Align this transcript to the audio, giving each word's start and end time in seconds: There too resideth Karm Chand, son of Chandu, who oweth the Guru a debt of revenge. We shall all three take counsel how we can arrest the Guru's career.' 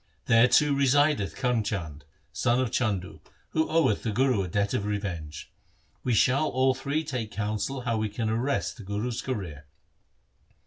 There 0.25 0.47
too 0.47 0.73
resideth 0.73 1.35
Karm 1.35 1.63
Chand, 1.63 2.05
son 2.33 2.59
of 2.59 2.71
Chandu, 2.75 3.19
who 3.49 3.69
oweth 3.69 4.01
the 4.01 4.11
Guru 4.11 4.41
a 4.41 4.47
debt 4.47 4.73
of 4.73 4.83
revenge. 4.87 5.51
We 6.03 6.15
shall 6.15 6.49
all 6.49 6.73
three 6.73 7.03
take 7.03 7.29
counsel 7.29 7.81
how 7.81 7.97
we 7.97 8.09
can 8.09 8.27
arrest 8.27 8.77
the 8.77 8.83
Guru's 8.83 9.21
career.' 9.21 9.65